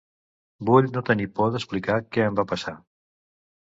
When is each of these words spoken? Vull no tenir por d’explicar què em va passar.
Vull 0.69 0.87
no 0.95 1.03
tenir 1.11 1.27
por 1.39 1.53
d’explicar 1.55 1.99
què 2.17 2.27
em 2.31 2.41
va 2.41 2.47
passar. 2.53 2.77